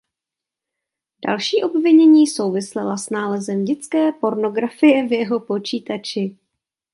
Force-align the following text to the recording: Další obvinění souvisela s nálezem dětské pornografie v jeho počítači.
Další 1.27 1.63
obvinění 1.63 2.27
souvisela 2.27 2.97
s 2.97 3.09
nálezem 3.09 3.65
dětské 3.65 4.11
pornografie 4.11 5.07
v 5.07 5.11
jeho 5.11 5.39
počítači. 5.39 6.37